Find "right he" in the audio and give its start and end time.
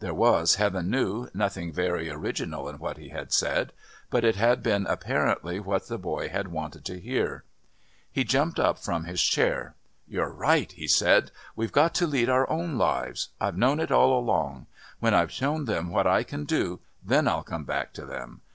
10.32-10.88